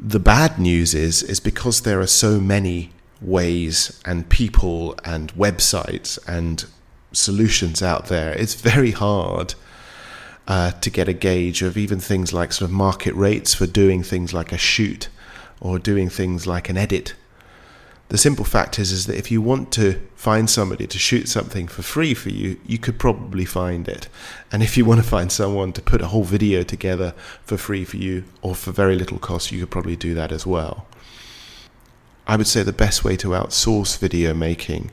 The 0.01 0.19
bad 0.19 0.59
news 0.59 0.95
is 0.95 1.23
is 1.23 1.41
because 1.41 1.83
there 1.83 2.01
are 2.01 2.07
so 2.07 2.41
many 2.41 2.93
ways 3.21 4.01
and 4.07 4.31
people 4.31 4.95
and 5.05 5.31
websites 5.35 6.19
and 6.27 6.65
solutions 7.13 7.83
out 7.83 8.07
there, 8.07 8.33
it's 8.33 8.55
very 8.55 8.93
hard 8.93 9.55
uh, 10.47 10.73
to 10.73 10.91
get 10.91 11.09
a 11.09 11.13
gauge 11.13 11.63
of 11.63 11.77
even 11.77 12.01
things 12.01 12.33
like 12.33 12.53
sort 12.53 12.71
of 12.71 12.75
market 12.75 13.15
rates 13.15 13.55
for 13.55 13.67
doing 13.67 14.03
things 14.03 14.33
like 14.33 14.53
a 14.53 14.59
shoot 14.59 15.09
or 15.61 15.79
doing 15.79 16.09
things 16.09 16.47
like 16.47 16.69
an 16.69 16.77
edit 16.77 17.15
the 18.09 18.19
simple 18.19 18.45
fact 18.45 18.79
is 18.79 18.91
is 18.91 19.07
that 19.07 19.19
if 19.19 19.31
you 19.31 19.43
want 19.43 19.71
to 19.73 20.01
find 20.15 20.49
somebody 20.49 20.87
to 20.87 20.99
shoot 20.99 21.29
something 21.29 21.69
for 21.69 21.83
free 21.83 22.15
for 22.15 22.31
you, 22.31 22.59
you 22.67 22.79
could 22.79 22.99
probably 22.99 23.45
find 23.45 23.87
it. 23.87 24.09
And 24.51 24.63
if 24.63 24.77
you 24.79 24.87
want 24.87 25.03
to 25.03 25.07
find 25.07 25.31
someone 25.31 25.73
to 25.75 25.83
put 25.83 26.01
a 26.01 26.07
whole 26.07 26.25
video 26.25 26.63
together 26.63 27.13
for 27.45 27.59
free 27.59 27.85
for 27.85 27.99
you 27.99 28.25
or 28.41 28.55
for 28.55 28.73
very 28.73 28.97
little 28.97 29.19
cost, 29.19 29.53
you 29.53 29.61
could 29.61 29.71
probably 29.71 29.97
do 29.97 30.15
that 30.15 30.33
as 30.33 30.47
well. 30.47 30.87
I 32.27 32.37
would 32.37 32.47
say 32.47 32.63
the 32.63 32.73
best 32.73 33.05
way 33.05 33.17
to 33.19 33.29
outsource 33.29 33.99
video 33.99 34.33
making 34.33 34.91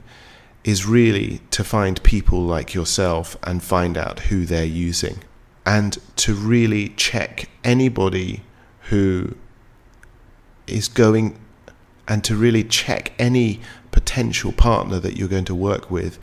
is 0.65 0.86
really 0.86 1.39
to 1.51 1.63
find 1.63 2.01
people 2.03 2.41
like 2.41 2.74
yourself 2.74 3.38
and 3.43 3.63
find 3.63 3.98
out 3.98 4.19
who 4.22 4.45
they're 4.45 4.65
using 4.65 5.24
and 5.63 5.98
to 6.15 6.34
really 6.34 6.89
check 6.89 7.48
anybody 7.63 8.41
who 8.89 9.36
is 10.65 10.88
going 10.88 11.39
and 12.07 12.24
to 12.24 12.36
really 12.36 12.63
check 12.63 13.13
any 13.19 13.62
potential 13.91 14.51
partner 14.51 15.00
that 15.00 15.15
you're 15.15 15.27
going 15.27 15.45
to 15.45 15.55
work 15.55 15.89
with 15.91 16.17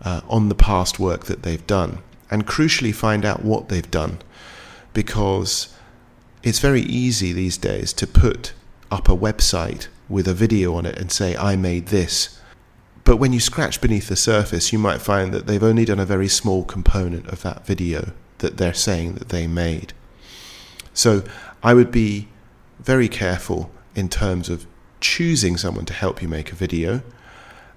uh, 0.00 0.20
on 0.28 0.48
the 0.48 0.54
past 0.54 1.00
work 1.00 1.26
that 1.26 1.42
they've 1.42 1.66
done. 1.66 1.98
And 2.30 2.46
crucially, 2.46 2.94
find 2.94 3.24
out 3.24 3.44
what 3.44 3.68
they've 3.68 3.90
done 3.90 4.20
because 4.94 5.74
it's 6.42 6.60
very 6.60 6.82
easy 6.82 7.32
these 7.32 7.58
days 7.58 7.92
to 7.94 8.06
put 8.06 8.52
up 8.90 9.08
a 9.08 9.16
website 9.16 9.88
with 10.08 10.28
a 10.28 10.34
video 10.34 10.74
on 10.74 10.86
it 10.86 10.98
and 10.98 11.10
say, 11.10 11.36
I 11.36 11.56
made 11.56 11.86
this. 11.86 12.38
But 13.04 13.16
when 13.16 13.32
you 13.32 13.40
scratch 13.40 13.80
beneath 13.80 14.08
the 14.08 14.16
surface, 14.16 14.72
you 14.72 14.78
might 14.78 15.00
find 15.02 15.32
that 15.34 15.46
they've 15.46 15.62
only 15.62 15.84
done 15.84 15.98
a 15.98 16.06
very 16.06 16.28
small 16.28 16.64
component 16.64 17.26
of 17.28 17.42
that 17.42 17.66
video 17.66 18.12
that 18.38 18.56
they're 18.56 18.74
saying 18.74 19.14
that 19.14 19.30
they 19.30 19.46
made. 19.46 19.92
So 20.94 21.24
I 21.62 21.74
would 21.74 21.90
be 21.90 22.28
very 22.80 23.08
careful 23.08 23.70
in 23.94 24.08
terms 24.08 24.48
of 24.48 24.66
choosing 25.00 25.56
someone 25.56 25.84
to 25.86 25.92
help 25.92 26.22
you 26.22 26.28
make 26.28 26.52
a 26.52 26.56
video, 26.56 27.02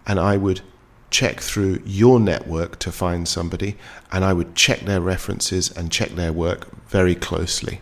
and 0.05 0.19
I 0.19 0.37
would 0.37 0.61
check 1.09 1.39
through 1.39 1.81
your 1.85 2.19
network 2.19 2.77
to 2.79 2.91
find 2.91 3.27
somebody, 3.27 3.77
and 4.11 4.23
I 4.23 4.33
would 4.33 4.55
check 4.55 4.81
their 4.81 5.01
references 5.01 5.71
and 5.71 5.91
check 5.91 6.09
their 6.09 6.33
work 6.33 6.67
very 6.87 7.15
closely. 7.15 7.81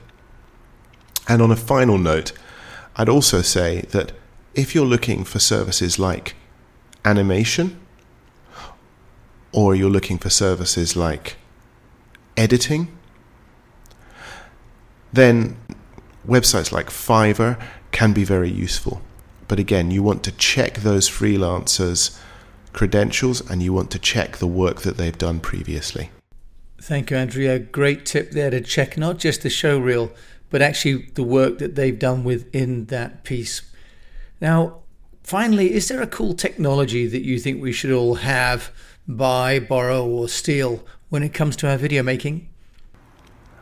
And 1.27 1.41
on 1.41 1.51
a 1.51 1.55
final 1.55 1.97
note, 1.97 2.31
I'd 2.95 3.09
also 3.09 3.41
say 3.41 3.81
that 3.91 4.11
if 4.53 4.75
you're 4.75 4.85
looking 4.85 5.23
for 5.23 5.39
services 5.39 5.97
like 5.97 6.35
animation, 7.05 7.79
or 9.51 9.75
you're 9.75 9.89
looking 9.89 10.17
for 10.17 10.29
services 10.29 10.95
like 10.95 11.37
editing, 12.35 12.95
then 15.11 15.55
websites 16.27 16.71
like 16.71 16.87
Fiverr 16.87 17.61
can 17.91 18.13
be 18.13 18.23
very 18.23 18.49
useful. 18.49 19.01
But 19.47 19.59
again, 19.59 19.91
you 19.91 20.01
want 20.01 20.23
to 20.23 20.31
check 20.31 20.77
those 20.77 21.09
freelancers' 21.09 22.17
credentials 22.71 23.47
and 23.49 23.61
you 23.61 23.71
want 23.71 23.91
to 23.91 23.99
check 23.99 24.37
the 24.37 24.47
work 24.47 24.81
that 24.81 24.97
they've 24.97 25.17
done 25.17 25.39
previously. 25.39 26.09
Thank 26.81 27.11
you, 27.11 27.17
Andrew. 27.17 27.59
Great 27.59 28.05
tip 28.05 28.31
there 28.31 28.49
to 28.49 28.59
check 28.61 28.97
not 28.97 29.19
just 29.19 29.43
the 29.43 29.49
show 29.49 29.77
reel, 29.77 30.11
but 30.49 30.61
actually 30.61 31.09
the 31.13 31.23
work 31.23 31.59
that 31.59 31.75
they've 31.75 31.97
done 31.97 32.23
within 32.23 32.85
that 32.85 33.23
piece. 33.23 33.61
Now, 34.41 34.82
finally, 35.23 35.73
is 35.73 35.87
there 35.87 36.01
a 36.01 36.07
cool 36.07 36.33
technology 36.33 37.07
that 37.07 37.23
you 37.23 37.39
think 37.39 37.61
we 37.61 37.71
should 37.71 37.91
all 37.91 38.15
have, 38.15 38.71
buy, 39.07 39.59
borrow, 39.59 40.05
or 40.05 40.27
steal 40.27 40.83
when 41.09 41.23
it 41.23 41.33
comes 41.33 41.55
to 41.57 41.69
our 41.69 41.77
video 41.77 42.03
making? 42.03 42.49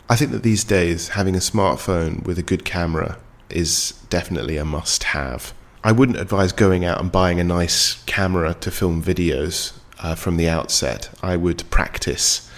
I 0.09 0.15
think 0.15 0.31
that 0.31 0.43
these 0.43 0.63
days 0.63 1.09
having 1.09 1.35
a 1.35 1.39
smartphone 1.39 2.23
with 2.25 2.37
a 2.37 2.43
good 2.43 2.65
camera 2.65 3.17
is 3.49 3.91
definitely 4.09 4.57
a 4.57 4.65
must 4.65 5.03
have. 5.05 5.53
I 5.83 5.91
wouldn't 5.91 6.19
advise 6.19 6.51
going 6.51 6.85
out 6.85 6.99
and 6.99 7.11
buying 7.11 7.39
a 7.39 7.43
nice 7.43 8.03
camera 8.03 8.53
to 8.55 8.71
film 8.71 9.01
videos 9.01 9.73
uh, 9.99 10.15
from 10.15 10.37
the 10.37 10.49
outset. 10.49 11.09
I 11.23 11.37
would 11.37 11.69
practice 11.69 12.49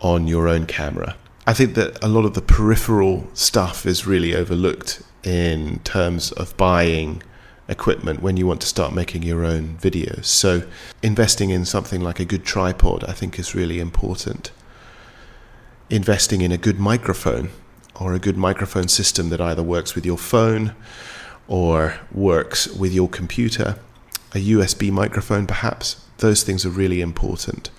on 0.00 0.28
your 0.28 0.48
own 0.48 0.66
camera. 0.66 1.16
I 1.46 1.54
think 1.54 1.74
that 1.74 2.02
a 2.04 2.08
lot 2.08 2.24
of 2.24 2.34
the 2.34 2.42
peripheral 2.42 3.26
stuff 3.34 3.86
is 3.86 4.06
really 4.06 4.34
overlooked 4.34 5.02
in 5.24 5.80
terms 5.80 6.30
of 6.32 6.56
buying 6.56 7.22
equipment 7.68 8.22
when 8.22 8.36
you 8.36 8.46
want 8.46 8.60
to 8.62 8.66
start 8.66 8.94
making 8.94 9.22
your 9.22 9.44
own 9.44 9.78
videos. 9.80 10.24
So, 10.24 10.62
investing 11.02 11.50
in 11.50 11.64
something 11.64 12.00
like 12.00 12.18
a 12.18 12.24
good 12.24 12.44
tripod, 12.44 13.04
I 13.04 13.12
think, 13.12 13.38
is 13.38 13.54
really 13.54 13.78
important. 13.78 14.50
Investing 15.90 16.40
in 16.40 16.52
a 16.52 16.58
good 16.58 16.78
microphone 16.78 17.50
or 18.00 18.14
a 18.14 18.18
good 18.18 18.36
microphone 18.36 18.88
system 18.88 19.28
that 19.30 19.40
either 19.40 19.62
works 19.62 19.94
with 19.94 20.06
your 20.06 20.18
phone 20.18 20.74
or 21.46 21.98
works 22.12 22.68
with 22.68 22.92
your 22.92 23.08
computer, 23.08 23.76
a 24.34 24.50
USB 24.50 24.90
microphone 24.90 25.46
perhaps, 25.46 26.04
those 26.18 26.42
things 26.42 26.66
are 26.66 26.70
really 26.70 27.00
important. 27.00 27.70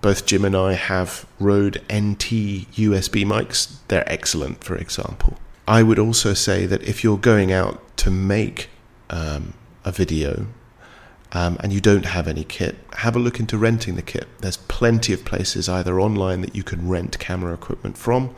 Both 0.00 0.26
Jim 0.26 0.44
and 0.44 0.56
I 0.56 0.74
have 0.74 1.26
Rode 1.40 1.76
NT 1.92 2.68
USB 2.76 3.24
mics. 3.24 3.76
They're 3.88 4.10
excellent, 4.10 4.62
for 4.62 4.76
example. 4.76 5.38
I 5.66 5.82
would 5.82 5.98
also 5.98 6.34
say 6.34 6.66
that 6.66 6.82
if 6.82 7.02
you're 7.02 7.16
going 7.16 7.52
out 7.52 7.80
to 7.98 8.10
make 8.10 8.68
um, 9.10 9.54
a 9.84 9.92
video 9.92 10.46
um, 11.34 11.56
and 11.60 11.72
you 11.72 11.80
don't 11.80 12.06
have 12.06 12.28
any 12.28 12.44
kit, 12.44 12.76
have 12.94 13.16
a 13.16 13.18
look 13.18 13.40
into 13.40 13.58
renting 13.58 13.96
the 13.96 14.02
kit. 14.02 14.28
There's 14.40 14.56
plenty 14.56 15.12
of 15.12 15.24
places 15.24 15.68
either 15.68 16.00
online 16.00 16.40
that 16.42 16.54
you 16.54 16.62
can 16.62 16.88
rent 16.88 17.18
camera 17.18 17.52
equipment 17.52 17.98
from, 17.98 18.34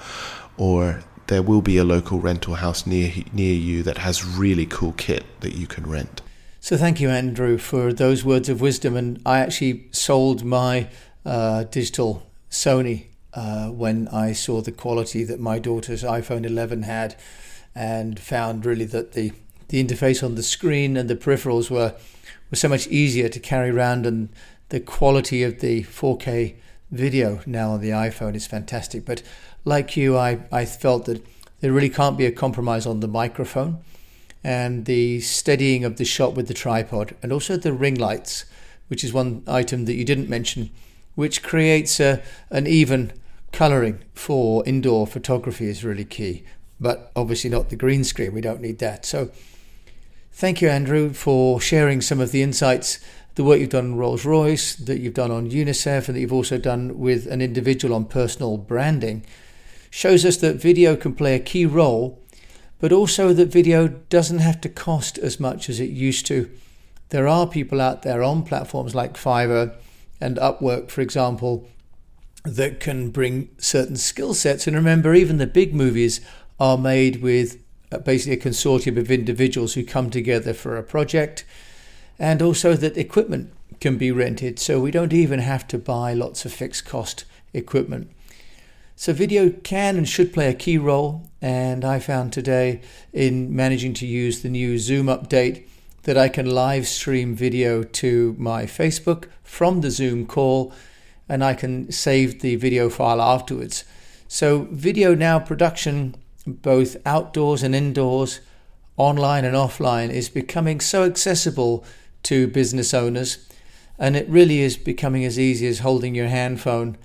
or 0.56 1.02
there 1.26 1.42
will 1.42 1.60
be 1.60 1.76
a 1.76 1.84
local 1.84 2.20
rental 2.20 2.54
house 2.54 2.86
near 2.86 3.12
near 3.32 3.54
you 3.54 3.82
that 3.82 3.98
has 3.98 4.24
really 4.24 4.64
cool 4.64 4.92
kit 4.92 5.24
that 5.40 5.54
you 5.54 5.66
can 5.66 5.86
rent. 5.86 6.22
So 6.60 6.76
thank 6.76 7.00
you, 7.00 7.10
Andrew, 7.10 7.58
for 7.58 7.92
those 7.92 8.24
words 8.24 8.48
of 8.48 8.60
wisdom. 8.60 8.96
And 8.96 9.20
I 9.26 9.40
actually 9.40 9.88
sold 9.92 10.42
my 10.42 10.88
uh, 11.24 11.64
digital 11.64 12.26
Sony 12.50 13.06
uh, 13.34 13.68
when 13.68 14.08
I 14.08 14.32
saw 14.32 14.62
the 14.62 14.72
quality 14.72 15.22
that 15.24 15.38
my 15.38 15.58
daughter's 15.58 16.02
iPhone 16.02 16.46
11 16.46 16.84
had, 16.84 17.14
and 17.74 18.18
found 18.18 18.64
really 18.64 18.86
that 18.86 19.12
the 19.12 19.32
the 19.68 19.82
interface 19.82 20.22
on 20.22 20.34
the 20.34 20.42
screen 20.42 20.96
and 20.96 21.10
the 21.10 21.16
peripherals 21.16 21.70
were 21.70 21.94
were 22.50 22.56
so 22.56 22.68
much 22.68 22.86
easier 22.88 23.28
to 23.28 23.40
carry 23.40 23.70
around 23.70 24.06
and 24.06 24.28
the 24.68 24.80
quality 24.80 25.42
of 25.42 25.60
the 25.60 25.82
4K 25.84 26.54
video 26.90 27.40
now 27.46 27.70
on 27.70 27.80
the 27.80 27.90
iPhone 27.90 28.34
is 28.34 28.46
fantastic. 28.46 29.04
But 29.04 29.22
like 29.64 29.96
you, 29.96 30.16
I, 30.16 30.40
I 30.52 30.64
felt 30.64 31.06
that 31.06 31.24
there 31.60 31.72
really 31.72 31.90
can't 31.90 32.18
be 32.18 32.26
a 32.26 32.32
compromise 32.32 32.86
on 32.86 33.00
the 33.00 33.08
microphone 33.08 33.82
and 34.44 34.84
the 34.84 35.20
steadying 35.20 35.84
of 35.84 35.96
the 35.96 36.04
shot 36.04 36.34
with 36.34 36.48
the 36.48 36.54
tripod 36.54 37.16
and 37.22 37.32
also 37.32 37.56
the 37.56 37.72
ring 37.72 37.96
lights, 37.96 38.44
which 38.88 39.02
is 39.02 39.12
one 39.12 39.42
item 39.46 39.84
that 39.86 39.94
you 39.94 40.04
didn't 40.04 40.28
mention, 40.28 40.70
which 41.14 41.42
creates 41.42 41.98
a, 41.98 42.22
an 42.50 42.66
even 42.66 43.12
colouring 43.52 44.00
for 44.14 44.64
indoor 44.66 45.06
photography 45.06 45.66
is 45.66 45.84
really 45.84 46.04
key. 46.04 46.44
But 46.78 47.10
obviously 47.16 47.50
not 47.50 47.70
the 47.70 47.76
green 47.76 48.04
screen, 48.04 48.34
we 48.34 48.40
don't 48.40 48.60
need 48.60 48.78
that. 48.80 49.04
So 49.06 49.30
thank 50.36 50.60
you, 50.60 50.68
Andrew, 50.68 51.14
for 51.14 51.60
sharing 51.60 52.02
some 52.02 52.20
of 52.20 52.30
the 52.30 52.42
insights 52.42 53.00
the 53.36 53.44
work 53.44 53.58
you've 53.58 53.70
done 53.70 53.92
on 53.92 53.96
Rolls 53.96 54.24
Royce, 54.24 54.74
that 54.76 55.00
you've 55.00 55.14
done 55.14 55.30
on 55.30 55.50
UNICEF, 55.50 56.08
and 56.08 56.16
that 56.16 56.20
you've 56.20 56.32
also 56.32 56.58
done 56.58 56.98
with 56.98 57.26
an 57.26 57.40
individual 57.40 57.94
on 57.94 58.04
personal 58.06 58.56
branding 58.56 59.24
shows 59.90 60.24
us 60.24 60.36
that 60.38 60.56
video 60.56 60.94
can 60.96 61.14
play 61.14 61.34
a 61.34 61.40
key 61.40 61.64
role, 61.64 62.22
but 62.78 62.92
also 62.92 63.32
that 63.32 63.48
video 63.48 63.88
doesn't 63.88 64.40
have 64.40 64.60
to 64.60 64.68
cost 64.68 65.16
as 65.18 65.40
much 65.40 65.70
as 65.70 65.80
it 65.80 65.90
used 65.90 66.26
to. 66.26 66.50
There 67.10 67.28
are 67.28 67.46
people 67.46 67.80
out 67.80 68.02
there 68.02 68.22
on 68.22 68.42
platforms 68.42 68.94
like 68.94 69.14
Fiverr 69.14 69.74
and 70.20 70.36
Upwork, 70.36 70.90
for 70.90 71.00
example, 71.00 71.66
that 72.44 72.80
can 72.80 73.10
bring 73.10 73.50
certain 73.58 73.96
skill 73.96 74.34
sets. 74.34 74.66
And 74.66 74.76
remember, 74.76 75.14
even 75.14 75.38
the 75.38 75.46
big 75.46 75.74
movies 75.74 76.20
are 76.58 76.78
made 76.78 77.22
with 77.22 77.58
Uh, 77.92 77.98
basically 77.98 78.36
a 78.36 78.50
consortium 78.50 78.98
of 78.98 79.10
individuals 79.10 79.74
who 79.74 79.84
come 79.84 80.10
together 80.10 80.52
for 80.52 80.76
a 80.76 80.82
project 80.82 81.44
and 82.18 82.42
also 82.42 82.74
that 82.74 82.96
equipment 82.96 83.52
can 83.80 83.96
be 83.96 84.10
rented, 84.10 84.58
so 84.58 84.80
we 84.80 84.90
don't 84.90 85.12
even 85.12 85.40
have 85.40 85.68
to 85.68 85.78
buy 85.78 86.12
lots 86.12 86.44
of 86.44 86.52
fixed 86.52 86.86
cost 86.86 87.24
equipment. 87.52 88.10
So, 88.98 89.12
video 89.12 89.50
can 89.50 89.98
and 89.98 90.08
should 90.08 90.32
play 90.32 90.48
a 90.48 90.54
key 90.54 90.78
role, 90.78 91.28
and 91.42 91.84
I 91.84 91.98
found 91.98 92.32
today 92.32 92.80
in 93.12 93.54
managing 93.54 93.92
to 93.94 94.06
use 94.06 94.40
the 94.40 94.48
new 94.48 94.78
Zoom 94.78 95.06
update 95.06 95.66
that 96.04 96.16
I 96.16 96.28
can 96.28 96.48
live 96.48 96.86
stream 96.86 97.34
video 97.34 97.82
to 97.82 98.34
my 98.38 98.64
Facebook 98.64 99.28
from 99.42 99.82
the 99.82 99.90
Zoom 99.90 100.26
call, 100.26 100.72
and 101.28 101.44
I 101.44 101.52
can 101.52 101.92
save 101.92 102.40
the 102.40 102.56
video 102.56 102.88
file 102.88 103.20
afterwards. 103.20 103.84
So, 104.28 104.66
video 104.70 105.14
now 105.14 105.38
production, 105.38 106.14
both 106.46 106.96
outdoors 107.04 107.62
and 107.62 107.74
indoors, 107.74 108.40
online 108.96 109.44
and 109.44 109.56
offline, 109.56 110.10
is 110.10 110.28
becoming 110.28 110.80
so 110.80 111.04
accessible 111.04 111.84
to 112.22 112.46
business 112.46 112.94
owners. 112.94 113.46
And 113.98 114.16
it 114.16 114.28
really 114.28 114.60
is 114.60 114.76
becoming 114.76 115.24
as 115.24 115.38
easy 115.38 115.66
as 115.66 115.80
holding 115.80 116.14
your 116.14 116.28
hand 116.28 116.60
phone. 116.60 116.98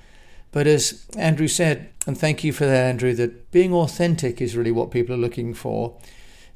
But 0.51 0.67
as 0.67 1.05
Andrew 1.17 1.47
said, 1.47 1.89
and 2.05 2.17
thank 2.17 2.43
you 2.43 2.51
for 2.51 2.65
that, 2.65 2.89
Andrew, 2.89 3.13
that 3.13 3.51
being 3.51 3.73
authentic 3.73 4.41
is 4.41 4.55
really 4.55 4.71
what 4.71 4.91
people 4.91 5.15
are 5.15 5.19
looking 5.19 5.53
for. 5.53 5.97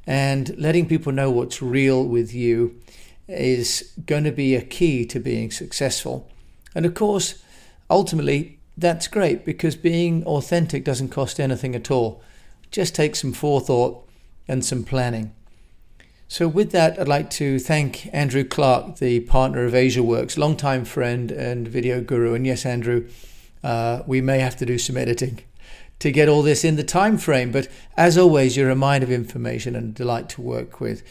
And 0.06 0.56
letting 0.58 0.86
people 0.86 1.12
know 1.12 1.30
what's 1.30 1.62
real 1.62 2.04
with 2.04 2.32
you 2.32 2.80
is 3.28 3.92
going 4.06 4.24
to 4.24 4.32
be 4.32 4.54
a 4.54 4.62
key 4.62 5.04
to 5.06 5.18
being 5.18 5.50
successful. 5.50 6.30
And 6.74 6.86
of 6.86 6.94
course, 6.94 7.42
ultimately, 7.90 8.58
that's 8.76 9.08
great 9.08 9.44
because 9.44 9.74
being 9.74 10.24
authentic 10.24 10.84
doesn't 10.84 11.08
cost 11.08 11.40
anything 11.40 11.74
at 11.74 11.90
all. 11.90 12.22
Just 12.70 12.94
takes 12.94 13.20
some 13.20 13.32
forethought 13.32 14.06
and 14.48 14.64
some 14.64 14.84
planning. 14.84 15.32
So, 16.28 16.48
with 16.48 16.72
that, 16.72 16.98
I'd 16.98 17.06
like 17.06 17.30
to 17.30 17.60
thank 17.60 18.12
Andrew 18.12 18.42
Clark, 18.42 18.96
the 18.96 19.20
partner 19.20 19.64
of 19.64 19.74
AsiaWorks, 19.74 20.36
longtime 20.36 20.84
friend 20.84 21.30
and 21.30 21.68
video 21.68 22.00
guru. 22.00 22.34
And 22.34 22.44
yes, 22.44 22.66
Andrew, 22.66 23.08
uh, 23.62 24.02
we 24.06 24.20
may 24.20 24.40
have 24.40 24.56
to 24.56 24.66
do 24.66 24.76
some 24.76 24.96
editing 24.96 25.40
to 26.00 26.10
get 26.10 26.28
all 26.28 26.42
this 26.42 26.64
in 26.64 26.74
the 26.74 26.84
time 26.84 27.16
frame. 27.16 27.52
But 27.52 27.68
as 27.96 28.18
always, 28.18 28.56
you're 28.56 28.70
a 28.70 28.76
mine 28.76 29.04
of 29.04 29.10
information 29.10 29.76
and 29.76 29.90
a 29.90 29.92
delight 29.92 30.28
to 30.30 30.42
work 30.42 30.80
with. 30.80 31.04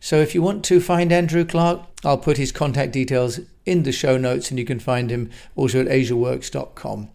So, 0.00 0.20
if 0.20 0.34
you 0.34 0.40
want 0.40 0.64
to 0.64 0.80
find 0.80 1.12
Andrew 1.12 1.44
Clark, 1.44 1.82
I'll 2.02 2.16
put 2.16 2.38
his 2.38 2.50
contact 2.50 2.92
details 2.92 3.40
in 3.66 3.82
the 3.82 3.92
show 3.92 4.16
notes, 4.16 4.50
and 4.50 4.58
you 4.58 4.64
can 4.64 4.80
find 4.80 5.10
him 5.10 5.30
also 5.56 5.80
at 5.82 5.88
asiaworks.com. 5.88 7.10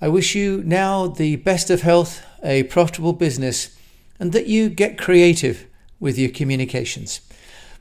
I 0.00 0.08
wish 0.08 0.34
you 0.34 0.62
now 0.64 1.08
the 1.08 1.36
best 1.36 1.70
of 1.70 1.82
health, 1.82 2.24
a 2.42 2.62
profitable 2.64 3.12
business, 3.12 3.76
and 4.20 4.32
that 4.32 4.46
you 4.46 4.68
get 4.68 4.98
creative 4.98 5.66
with 6.00 6.18
your 6.18 6.30
communications. 6.30 7.20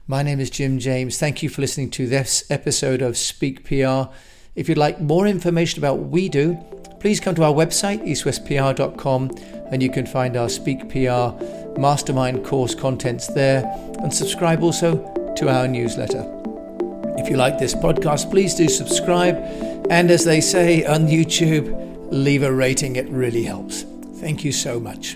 My 0.08 0.24
name 0.24 0.40
is 0.40 0.50
Jim 0.50 0.80
James. 0.80 1.18
Thank 1.18 1.44
you 1.44 1.50
for 1.50 1.62
listening 1.62 1.90
to 1.92 2.08
this 2.08 2.50
episode 2.50 3.02
of 3.02 3.18
Speak 3.18 3.66
PR. 3.66 4.10
If 4.56 4.70
you'd 4.70 4.78
like 4.78 5.02
more 5.02 5.28
information 5.28 5.80
about 5.80 6.00
what 6.00 6.10
we 6.10 6.30
do, 6.30 6.58
please 7.00 7.20
come 7.20 7.36
to 7.36 7.44
our 7.44 7.54
website, 7.54 8.02
eastwestpr.com, 8.08 9.32
and 9.72 9.84
you 9.84 9.92
can 9.92 10.06
find 10.06 10.38
our 10.38 10.50
Speak 10.50 10.90
PR 10.90 11.36
mastermind 11.80 12.46
course 12.46 12.74
contents 12.74 13.28
there 13.28 13.64
and 14.02 14.14
subscribe 14.14 14.64
also 14.64 14.96
to 15.36 15.50
our 15.50 15.68
newsletter. 15.68 16.26
If 17.18 17.30
you 17.30 17.36
like 17.36 17.60
this 17.60 17.76
podcast, 17.76 18.32
please 18.32 18.56
do 18.56 18.70
subscribe. 18.70 19.36
And 19.90 20.10
as 20.10 20.24
they 20.24 20.42
say 20.42 20.86
on 20.86 21.08
YouTube, 21.08 22.08
leave 22.12 22.44
a 22.44 22.52
rating, 22.52 22.96
it 22.96 23.10
really 23.10 23.44
helps. 23.44 23.86
Thank 24.20 24.44
you 24.44 24.52
so 24.52 24.80
much. 24.80 25.16